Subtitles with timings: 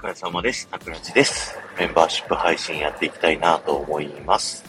[0.00, 0.66] 疲れ様です。
[0.68, 1.58] たくらちです。
[1.78, 4.64] メンバーシップ配信やっていきたいなと思います。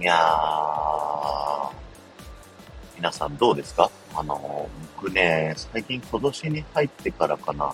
[0.00, 1.70] いやー、
[2.96, 3.88] 皆さんどうですか？
[4.12, 7.72] あの、僕ね、最近今年に入ってからかな、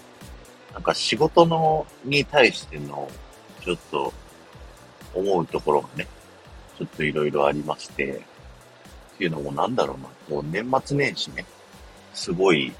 [0.74, 3.08] なんか仕事の、に対しての、
[3.64, 4.12] ちょっと、
[5.14, 6.06] 思うところがね、
[6.78, 8.22] ちょっといろいろありまして、
[9.14, 11.46] っていうのもなんだろうな、こう年末年始ね、
[12.12, 12.70] すごい、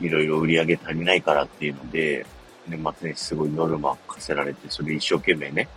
[0.00, 2.24] いろいろ売り上げ足りないからっていうので、
[2.68, 5.68] 年末年始すごいノルマ課せられて、それ一生懸命ね、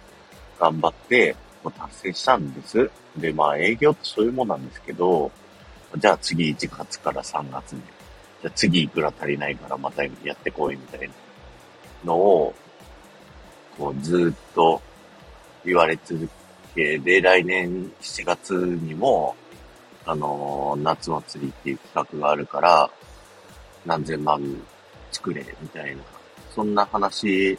[0.59, 2.89] 頑張って、もう達成したんです。
[3.17, 5.31] で、まあ営業ってそういうもんなんですけど、
[5.97, 7.81] じゃあ次1月から3月に、
[8.41, 11.13] じゃあ次いくら足りないからまたやってこいみたいな
[12.05, 12.53] のを、
[13.77, 14.81] こうずっと
[15.65, 16.29] 言われ続
[16.75, 19.35] け、で、来年7月にも、
[20.05, 22.89] あのー夏祭りっていう企画があるから、
[23.85, 24.41] 何千万
[25.11, 26.03] 作れ、みたいな、
[26.57, 27.55] そんな話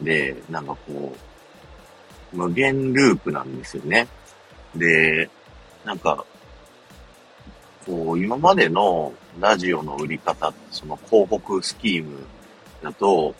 [0.00, 1.16] で、なんかこ
[2.32, 4.06] う、無限ループなんですよね。
[4.76, 5.28] で、
[5.84, 6.24] なんか、
[7.84, 12.24] こう、今までのラジオの売り方、その広告スキーム
[12.84, 13.34] だと、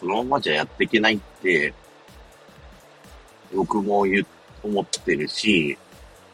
[0.00, 1.72] このままじゃやっていけないって、
[3.54, 4.26] 僕も言、
[4.62, 5.78] 思ってるし、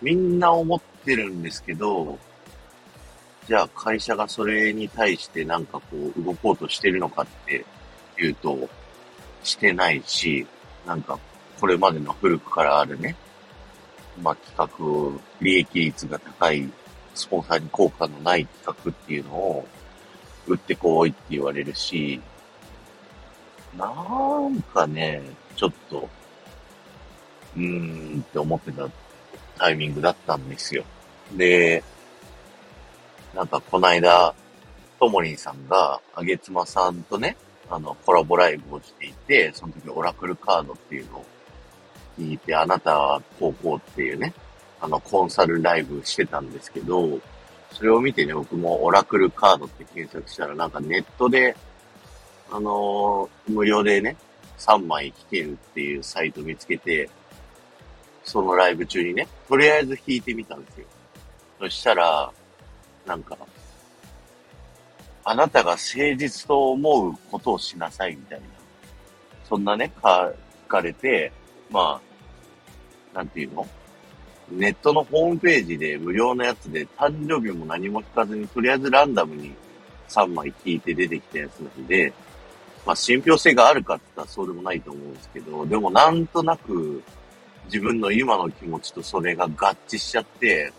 [0.02, 2.18] みんな思ってるんですけど、
[3.50, 7.64] じゃあ会社がそれに対してなんかこう動こうとしてるのかって
[8.16, 8.56] いうと、
[9.42, 10.46] してないし、
[10.86, 11.18] なんか
[11.60, 13.16] これまでの古くからあるね、
[14.22, 16.70] まあ企画、利益率が高い、
[17.16, 19.66] スポンサーに効果のない企画っていうのを
[20.46, 22.20] 売ってこいって言われるし、
[23.76, 23.88] な
[24.48, 25.22] んかね、
[25.56, 26.08] ちょっと、
[27.56, 28.86] うーんって思ってた
[29.58, 30.84] タイミングだったんですよ。
[31.32, 31.82] で、
[33.34, 34.34] なんかこの間、
[34.98, 37.36] ともりんさんが、あげつまさんとね、
[37.70, 41.24] あの、コラボライブをしていて、その時オラクルカードっていうのを
[42.18, 44.34] 聞いて、あなたは高校っていうね、
[44.80, 47.20] あの、コンサルライブしてたんですけど、
[47.72, 51.56] それを見てね、僕もオラクルカードって検索したら、なんかネットで、
[52.50, 54.16] あのー無料でね、
[54.58, 57.08] 3枚引けるっていうサイト見つけて、
[58.24, 60.86] そのライブ中にね、とりあえず引いてみたんですよ。
[61.60, 62.32] そしたら、
[63.10, 63.36] なんか、
[65.24, 68.46] あなたが誠実と思うことをしなさいみたいな。
[69.48, 70.30] そんなね、か、
[70.68, 71.32] 聞かれて、
[71.70, 72.00] ま
[73.12, 73.66] あ、なんていうの？
[74.52, 79.54] ネットのホームページで無料のやつで誕生日も何も聞かずに、とりあえずランダムに
[80.08, 82.12] 3枚引いて出てきたやつなんで、
[82.86, 87.02] まあ信憑性があるかって言ったらそうでもないと思うんですけど、でもなんとなく
[87.64, 90.72] 自分の今の気持ちとそれが合致しちゃって、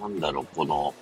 [0.00, 0.94] なんだろう、この、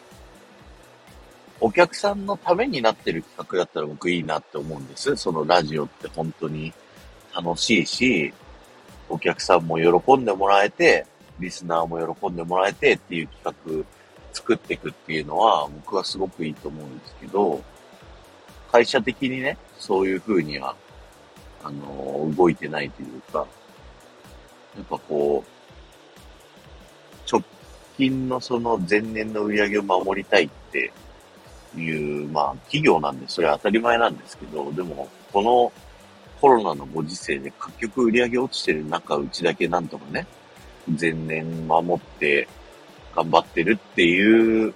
[1.60, 5.16] お客さんのためになってる企画だったら僕いいなって思うんです。
[5.16, 6.72] そのラジオって本当に
[7.34, 8.32] 楽しいし、
[9.08, 11.06] お客さんも喜んでもらえて、
[11.38, 13.84] リスナーも喜んでもらえてっていう企画
[14.32, 17.62] 作っていくっていうのは僕はすごくいいと思うんですけど、
[18.70, 20.74] 会社的にね、そういう風には、
[21.62, 23.46] あの、動いてないというか、
[24.76, 25.55] やっぱこう、
[27.96, 30.92] 近のその前年の売り上げを守りたいって
[31.76, 35.72] いう、まあ企業なんでそれは当たり前なんですけど、でもこの
[36.40, 40.26] コロナのご時世で各局売り上げ落ちてる中、うちだけなんとかね、
[41.00, 42.46] 前年守って
[43.14, 44.74] 頑張ってるっていう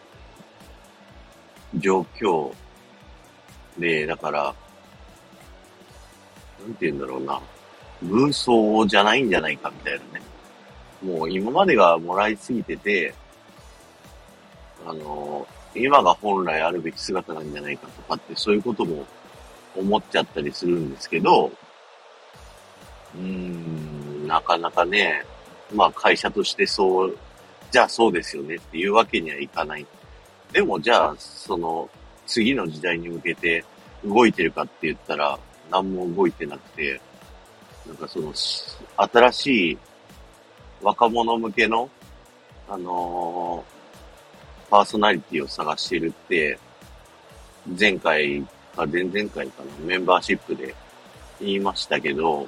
[1.76, 2.52] 状況
[3.78, 4.54] で、だから、
[6.62, 7.40] なんて言うんだろうな、
[8.02, 10.29] 軍曹じゃないんじゃないかみたいなね。
[11.02, 13.14] もう今までがもらいすぎてて、
[14.86, 19.06] あの、今が本来あるべき姿なんじゃないかとかって、そういうことも
[19.76, 21.52] 思っちゃったりするんですけど、
[23.14, 25.24] うーん、なかなかね、
[25.74, 27.16] まあ会社としてそう、
[27.70, 29.86] じゃあそうですよねっていうわけにはいかない。
[30.52, 31.88] でもじゃあ、その、
[32.26, 33.64] 次の時代に向けて
[34.04, 35.38] 動いてるかって言ったら、
[35.70, 37.00] 何も動いてなくて、
[37.86, 38.32] なんかその、
[38.96, 39.78] 新しい
[40.82, 41.88] 若者向けの、
[42.68, 43.80] あのー
[44.70, 46.58] パーソナリティを探してるって、
[47.78, 48.40] 前回
[48.76, 50.74] か前々回かな、メンバーシップで
[51.40, 52.46] 言いましたけど、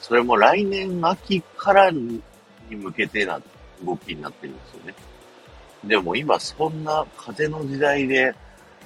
[0.00, 2.22] それも来年秋からに
[2.70, 3.40] 向けてな
[3.84, 4.94] 動きになってるんですよね。
[5.84, 8.32] でも今そんな風の時代で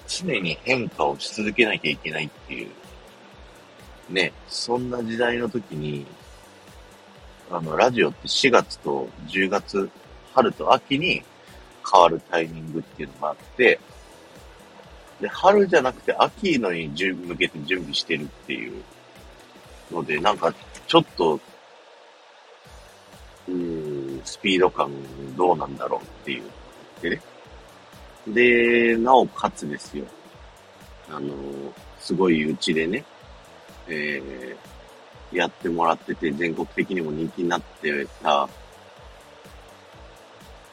[0.08, 2.70] 常に変化をし続けなきゃいけないっていう、
[4.08, 6.06] ね、そんな時代の時に、
[7.50, 9.90] あの、ラジオって4月と10月、
[10.34, 11.22] 春と秋に
[11.90, 13.80] 変わるタイミングっていうのがあって、
[15.20, 18.82] で、春じゃなくて秋のに向けて準備してるっていう
[19.90, 20.52] ので、なんか
[20.86, 21.40] ちょっと、
[23.48, 24.90] うん、スピード感
[25.36, 26.42] どうなんだろうっていう。
[27.00, 27.20] でね。
[28.28, 30.04] で、なおかつですよ。
[31.10, 31.34] あの、
[31.98, 33.04] すごいうちでね、
[33.88, 34.56] えー、
[35.32, 38.48] やってもらってて、全国的にも人気になってた、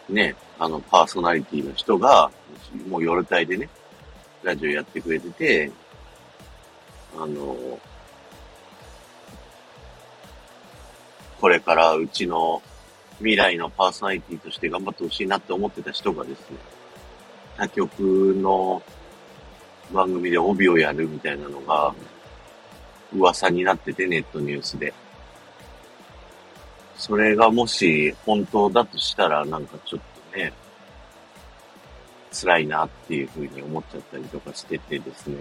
[0.09, 2.31] ね、あの、パーソナリティの人が、
[2.87, 3.69] もう夜帯でね、
[4.43, 5.71] ラジオやってくれてて、
[7.17, 7.79] あの、
[11.39, 12.61] これからうちの
[13.17, 16.57] 未来のパーソナリティとして頑張ってほしいなって思ってた人がですね、
[17.57, 17.99] 他局
[18.37, 18.81] の
[19.93, 21.93] 番組で帯をやるみたいなのが
[23.15, 24.94] 噂になってて、ネットニュースで。
[26.97, 30.00] それがもし本当だとしたら、なんかちょっ
[30.31, 30.53] とね、
[32.31, 35.38] 辛いなっていうふうに思っちゃったりとかしててですね。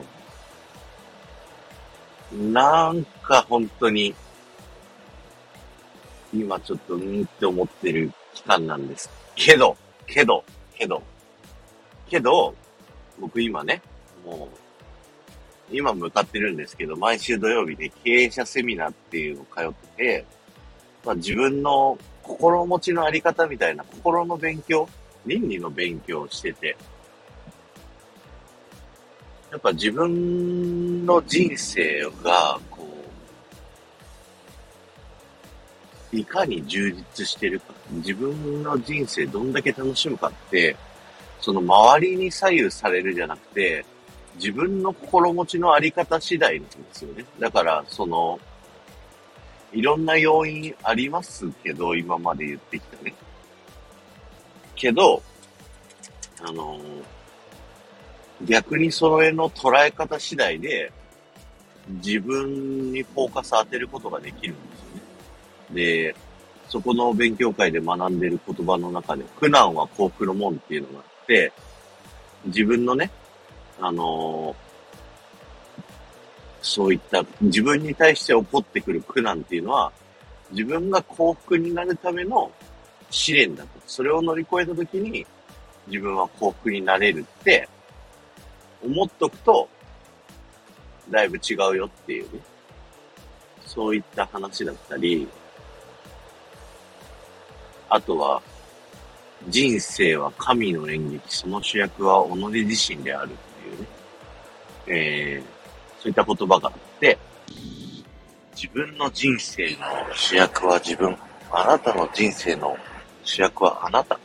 [2.32, 4.14] なんか本当に、
[6.32, 9.76] 今ちょっとうんって思ってる期間なんですけど、
[10.06, 10.44] けど、
[10.76, 11.02] けど、
[12.08, 12.54] けど、
[13.20, 13.80] 僕今ね、
[14.24, 14.63] もう、
[15.70, 20.24] 今向かってるんですけど、毎週土曜日で経営者セミナーっていうのを通ってて、
[21.04, 24.88] まあ自分の心持ちのあり方みたいな心の勉強、
[25.26, 26.76] 倫理の勉強をしてて、
[29.50, 32.88] やっぱ自分の人生が、こ
[36.12, 40.76] う、いかに充実してるか、自分の人生どんだけ楽しむかって、
[41.40, 43.84] その周りに左右されるじゃなくて、
[44.36, 47.24] 自分の心持ちのあり方次第なんですよね。
[47.38, 48.38] だから、その、
[49.72, 53.14] いろんな要因ありますけど、今まで言ってきたね。
[54.76, 55.22] けど、
[56.46, 56.78] あの
[58.42, 60.92] 逆にそれの捉え方次第で、
[61.88, 65.02] 自分にフォーカス当てることができるんですよね。
[65.70, 66.16] で、
[66.68, 71.52] そこの勉強会で学んでる言葉の中で、苦難は幸福の門っていうのがあって、
[72.46, 73.10] 自分のね、
[73.80, 74.54] あの、
[76.62, 79.92] そういった自分に対して起こってくる苦難っていうのは、
[80.50, 82.50] 自分が幸福になるための
[83.10, 83.68] 試練だと。
[83.86, 85.26] それを乗り越えたときに、
[85.86, 87.68] 自分は幸福になれるって
[88.82, 89.68] 思っとくと、
[91.10, 92.40] だいぶ違うよっていうね。
[93.66, 95.28] そういった話だったり、
[97.88, 98.42] あとは、
[99.48, 103.30] 人生は神の演劇、その主役は己自身である。
[104.86, 107.18] えー、そういった言葉があって、
[108.54, 109.78] 自分の人生の
[110.14, 111.16] 主役は自分、
[111.50, 112.76] あなたの人生の
[113.24, 114.18] 主役はあなた。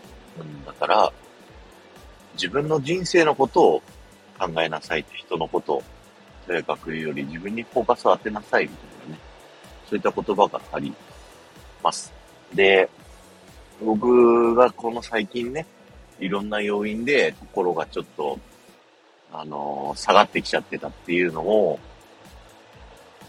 [0.66, 1.12] だから、
[2.34, 3.84] 自分の人生のことを
[4.40, 5.84] 考えなさいって人のことを、
[6.48, 9.22] とやかく言うより自分にフォーカスを当てなさいみたいなね。
[9.90, 10.94] そういった言葉があり
[11.84, 12.14] ます。
[12.54, 12.90] で、
[13.84, 15.66] 僕がこの最近ね、
[16.20, 18.40] いろんな要因で心がちょっと、
[19.31, 21.80] あのー、下がってきちゃってたっていうのを、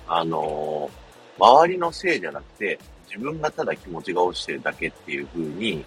[0.07, 5.85] あのー、周りのせいじゃなくて、自分がただ気持ちが落ちてるだけっていう風に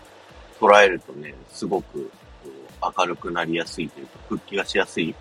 [0.60, 2.12] 捉えるとね、すごく
[2.98, 5.16] 明るくなりやすいというか、復帰がしやすい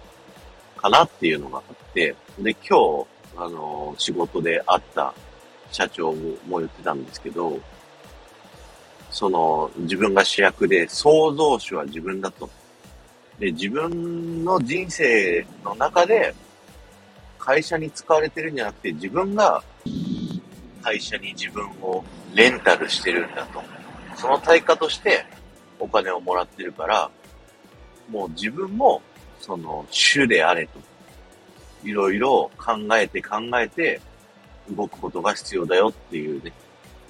[0.76, 5.14] かなっていうのがあって、で、今日、あのー、仕事で会った
[5.70, 7.58] 社長も言ってたんですけど、
[9.10, 12.48] その、自分が主役で、創造主は自分だと。
[13.42, 16.32] で、自分の人生の中で、
[17.40, 19.64] 会社に使われてるんじゃなくて、自分が
[20.80, 22.04] 会社に自分を
[22.36, 23.60] レンタルしてるんだと。
[24.14, 25.26] その対価として
[25.80, 27.10] お金をもらってるから、
[28.08, 29.02] もう自分も、
[29.40, 30.78] その、主であれと。
[31.82, 34.00] いろいろ考えて考えて
[34.70, 36.52] 動くことが必要だよっていうね、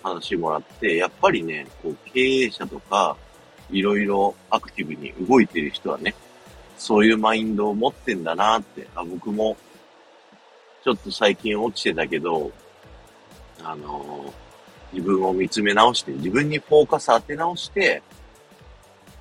[0.03, 3.19] 話もらって、やっぱりね、こう、経営者とか、
[3.71, 6.15] いろいろアクティブに動いてる人はね、
[6.83, 9.57] そういうマインドを持ってんだなって、あ僕も、
[10.83, 12.51] ちょっと最近落ちてたけど、
[13.63, 18.03] あのー、自分を見つめ直して、自分にフォーカス当て直して、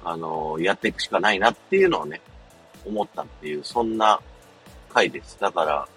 [0.04, 2.20] あのー、やっていくしかないなっていうのをね、
[2.84, 4.20] 思ったっていう、そんな
[4.90, 5.38] 回です。
[5.40, 5.88] だから、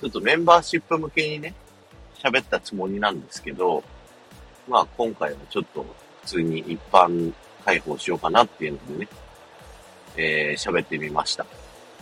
[0.00, 1.52] ちょっとメンバーシップ向けにね、
[2.22, 3.82] 喋ったつもりなんですけど、
[4.68, 5.84] まあ今回はちょっと
[6.22, 7.32] 普通に一般
[7.64, 9.08] 開放しようかなっていうのでね、
[10.16, 11.46] えー、喋ってみました。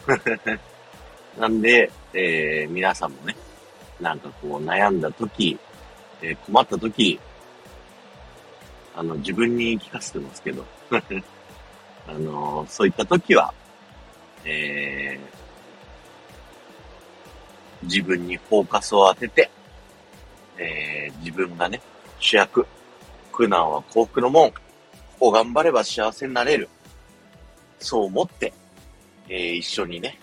[1.39, 3.37] なんで、えー、皆さんもね、
[4.01, 5.59] なんかこう悩んだ時、
[6.21, 7.19] えー、困った時、
[8.95, 10.67] あの、自分に聞かせてますけど、
[12.07, 13.55] あの、そういった時は、
[14.45, 19.51] えー、自分にフォーカスを当てて、
[20.59, 21.81] えー、自分がね、
[22.19, 22.67] 主役、
[23.33, 24.57] 苦難は幸福の門、こ
[25.19, 26.69] こ頑張れば幸せになれる。
[27.83, 28.53] そう思って、
[29.29, 30.19] えー、一緒にね、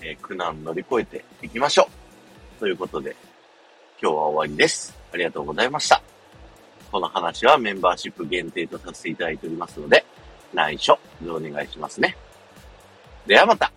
[0.00, 1.88] えー、苦難乗り越えていきましょ
[2.56, 2.60] う。
[2.60, 3.16] ということで、
[4.00, 4.96] 今日は終わりです。
[5.12, 6.02] ありがとうございました。
[6.90, 10.04] この話はメンバーシップ限定とさせていただいておりますので、
[10.54, 12.16] 内緒でお願いしますね。
[13.26, 13.70] ではまた